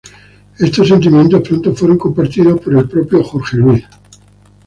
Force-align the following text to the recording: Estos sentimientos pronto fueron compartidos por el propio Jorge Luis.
Estos 0.57 0.87
sentimientos 0.87 1.47
pronto 1.47 1.75
fueron 1.75 1.99
compartidos 1.99 2.59
por 2.59 2.73
el 2.75 2.89
propio 2.89 3.23
Jorge 3.23 3.57
Luis. 3.57 3.83